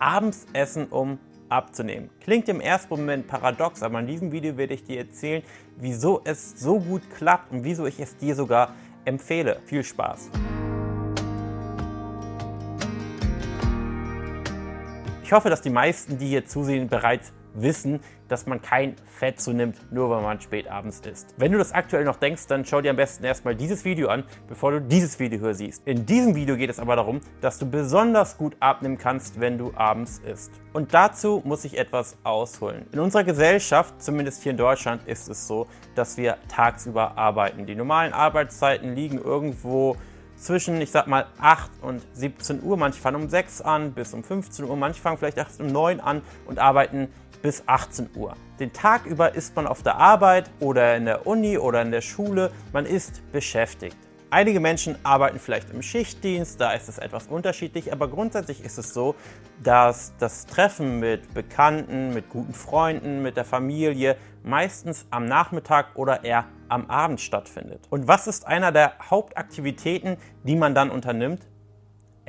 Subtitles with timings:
[0.00, 1.18] abends essen, um
[1.48, 2.10] abzunehmen.
[2.20, 5.42] Klingt im ersten Moment paradox, aber in diesem Video werde ich dir erzählen,
[5.76, 8.74] wieso es so gut klappt und wieso ich es dir sogar
[9.04, 9.60] empfehle.
[9.66, 10.30] Viel Spaß!
[15.22, 19.92] Ich hoffe, dass die meisten, die hier zusehen, bereits wissen, dass man kein Fett zunimmt,
[19.92, 21.34] nur weil man spät abends isst.
[21.36, 24.24] Wenn du das aktuell noch denkst, dann schau dir am besten erstmal dieses Video an,
[24.48, 25.86] bevor du dieses Video hier siehst.
[25.86, 29.72] In diesem Video geht es aber darum, dass du besonders gut abnehmen kannst, wenn du
[29.74, 30.52] abends isst.
[30.72, 32.86] Und dazu muss ich etwas ausholen.
[32.92, 37.66] In unserer Gesellschaft, zumindest hier in Deutschland, ist es so, dass wir tagsüber arbeiten.
[37.66, 39.96] Die normalen Arbeitszeiten liegen irgendwo
[40.40, 42.76] zwischen, ich sag mal, 8 und 17 Uhr.
[42.76, 46.00] Manche fangen um 6 an bis um 15 Uhr, manche fangen vielleicht erst um 9
[46.00, 47.08] an und arbeiten
[47.42, 48.34] bis 18 Uhr.
[48.58, 52.00] Den Tag über ist man auf der Arbeit oder in der Uni oder in der
[52.02, 52.50] Schule.
[52.72, 53.96] Man ist beschäftigt.
[54.32, 58.94] Einige Menschen arbeiten vielleicht im Schichtdienst, da ist es etwas unterschiedlich, aber grundsätzlich ist es
[58.94, 59.16] so,
[59.60, 66.22] dass das Treffen mit Bekannten, mit guten Freunden, mit der Familie meistens am Nachmittag oder
[66.22, 67.88] eher am Abend stattfindet.
[67.90, 71.48] Und was ist einer der Hauptaktivitäten, die man dann unternimmt?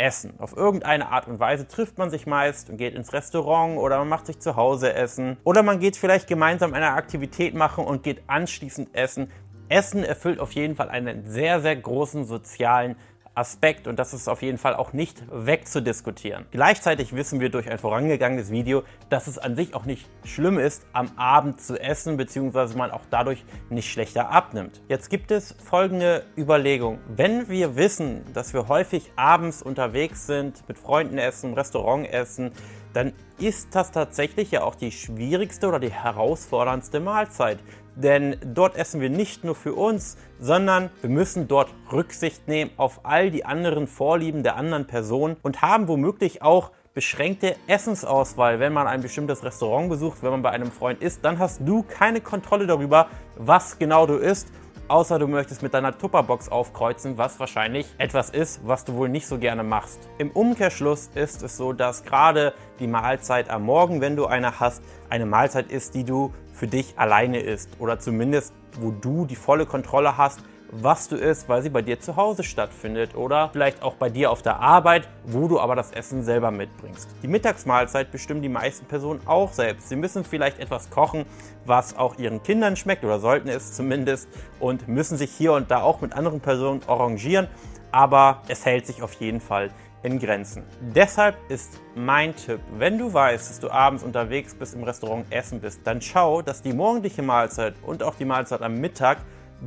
[0.01, 0.33] Essen.
[0.39, 4.09] Auf irgendeine Art und Weise trifft man sich meist und geht ins Restaurant oder man
[4.09, 5.37] macht sich zu Hause Essen.
[5.43, 9.31] Oder man geht vielleicht gemeinsam eine Aktivität machen und geht anschließend essen.
[9.69, 12.95] Essen erfüllt auf jeden Fall einen sehr, sehr großen sozialen
[13.33, 16.45] Aspekt und das ist auf jeden Fall auch nicht wegzudiskutieren.
[16.51, 20.85] Gleichzeitig wissen wir durch ein vorangegangenes Video, dass es an sich auch nicht schlimm ist,
[20.91, 24.81] am Abend zu essen, beziehungsweise man auch dadurch nicht schlechter abnimmt.
[24.89, 26.99] Jetzt gibt es folgende Überlegung.
[27.07, 32.51] Wenn wir wissen, dass wir häufig abends unterwegs sind, mit Freunden essen, Restaurant essen,
[32.93, 37.59] dann ist das tatsächlich ja auch die schwierigste oder die herausforderndste Mahlzeit.
[37.95, 43.01] Denn dort essen wir nicht nur für uns, sondern wir müssen dort Rücksicht nehmen auf
[43.03, 48.59] all die anderen Vorlieben der anderen Personen und haben womöglich auch beschränkte Essensauswahl.
[48.59, 51.83] Wenn man ein bestimmtes Restaurant besucht, wenn man bei einem Freund isst, dann hast du
[51.83, 54.47] keine Kontrolle darüber, was genau du isst
[54.91, 59.25] außer du möchtest mit deiner Tupperbox aufkreuzen, was wahrscheinlich etwas ist, was du wohl nicht
[59.25, 60.09] so gerne machst.
[60.17, 64.83] Im Umkehrschluss ist es so, dass gerade die Mahlzeit am Morgen, wenn du eine hast,
[65.09, 69.65] eine Mahlzeit ist, die du für dich alleine isst oder zumindest wo du die volle
[69.65, 73.95] Kontrolle hast, was du isst, weil sie bei dir zu Hause stattfindet oder vielleicht auch
[73.95, 77.09] bei dir auf der Arbeit, wo du aber das Essen selber mitbringst.
[77.21, 79.89] Die Mittagsmahlzeit bestimmen die meisten Personen auch selbst.
[79.89, 81.25] Sie müssen vielleicht etwas kochen,
[81.65, 84.29] was auch ihren Kindern schmeckt oder sollten es zumindest
[84.59, 87.47] und müssen sich hier und da auch mit anderen Personen arrangieren,
[87.91, 89.69] aber es hält sich auf jeden Fall
[90.03, 90.63] in Grenzen.
[90.79, 95.59] Deshalb ist mein Tipp, wenn du weißt, dass du abends unterwegs bist, im Restaurant essen
[95.59, 99.19] bist, dann schau, dass die morgendliche Mahlzeit und auch die Mahlzeit am Mittag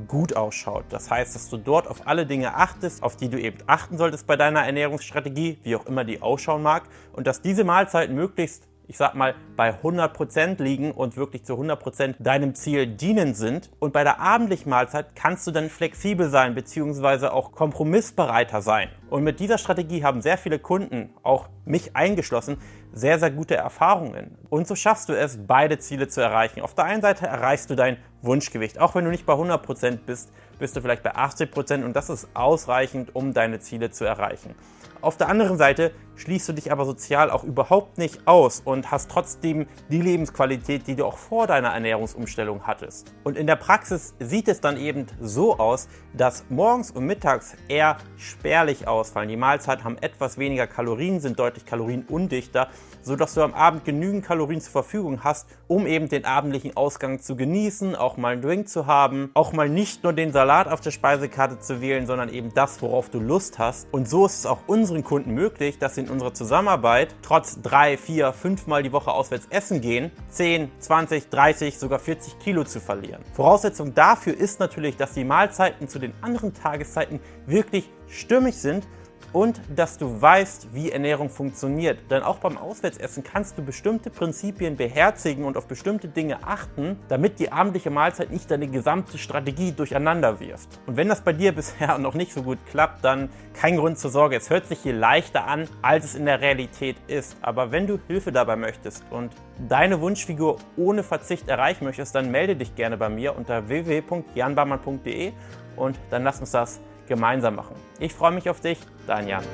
[0.09, 0.84] gut ausschaut.
[0.91, 4.27] Das heißt, dass du dort auf alle Dinge achtest, auf die du eben achten solltest
[4.27, 8.97] bei deiner Ernährungsstrategie, wie auch immer die ausschauen mag, und dass diese Mahlzeiten möglichst ich
[8.97, 13.71] sag mal, bei 100% liegen und wirklich zu 100% deinem Ziel dienen sind.
[13.78, 17.28] Und bei der abendlichen Mahlzeit kannst du dann flexibel sein bzw.
[17.28, 18.91] auch kompromissbereiter sein.
[19.14, 22.56] Und mit dieser Strategie haben sehr viele Kunden, auch mich eingeschlossen,
[22.92, 24.36] sehr, sehr gute Erfahrungen.
[24.50, 26.62] Und so schaffst du es, beide Ziele zu erreichen.
[26.62, 28.80] Auf der einen Seite erreichst du dein Wunschgewicht.
[28.80, 32.26] Auch wenn du nicht bei 100% bist, bist du vielleicht bei 80% und das ist
[32.34, 34.56] ausreichend, um deine Ziele zu erreichen.
[35.04, 39.10] Auf der anderen Seite schließt du dich aber sozial auch überhaupt nicht aus und hast
[39.10, 43.12] trotzdem die Lebensqualität, die du auch vor deiner Ernährungsumstellung hattest.
[43.22, 47.98] Und in der Praxis sieht es dann eben so aus, dass morgens und mittags eher
[48.16, 49.28] spärlich ausfallen.
[49.28, 52.69] Die Mahlzeiten haben etwas weniger Kalorien, sind deutlich kalorienundichter,
[53.03, 57.37] sodass du am Abend genügend Kalorien zur Verfügung hast, um eben den abendlichen Ausgang zu
[57.37, 60.91] genießen, auch mal einen Drink zu haben, auch mal nicht nur den Salat auf der
[60.91, 63.88] Speisekarte zu wählen, sondern eben das, worauf du Lust hast.
[63.93, 67.98] Und so ist es auch unseren Kunden möglich, dass sie in unserer Zusammenarbeit trotz drei,
[67.98, 73.22] vier, fünfmal die Woche auswärts essen gehen, 10, 20, 30, sogar 40 Kilo zu verlieren.
[73.34, 78.87] Voraussetzung dafür ist natürlich, dass die Mahlzeiten zu den anderen Tageszeiten wirklich stimmig sind
[79.34, 81.98] und dass du weißt, wie Ernährung funktioniert.
[82.09, 87.40] Denn auch beim Auswärtsessen kannst du bestimmte Prinzipien beherzigen und auf bestimmte Dinge achten, damit
[87.40, 90.69] die abendliche Mahlzeit nicht deine gesamte Strategie durcheinander wirft.
[90.87, 94.12] Und wenn das bei dir bisher noch nicht so gut klappt, dann kein Grund zur
[94.12, 94.37] Sorge.
[94.37, 97.37] Es hört sich hier leichter an, als es in der Realität ist.
[97.43, 99.32] Aber wenn du Hilfe dabei möchtest und
[99.69, 105.32] deine Wunschfigur ohne Verzicht erreichen möchtest, dann melde dich gerne bei mir unter www.janbarmann.de
[105.75, 107.77] und dann lass uns das gemeinsam machen.
[107.99, 109.45] Ich freue mich auf dich, dein Jan.